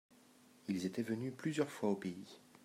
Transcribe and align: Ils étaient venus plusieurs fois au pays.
Ils 0.67 0.87
étaient 0.87 1.03
venus 1.03 1.31
plusieurs 1.37 1.69
fois 1.69 1.89
au 1.89 1.95
pays. 1.95 2.39